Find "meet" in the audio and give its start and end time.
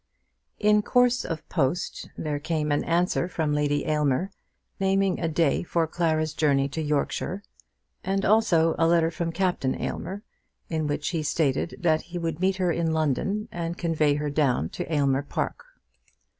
12.41-12.55